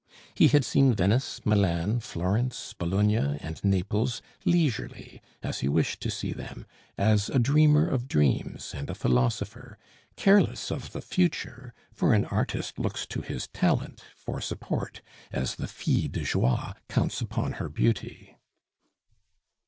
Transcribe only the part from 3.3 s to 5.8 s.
and Naples leisurely, as he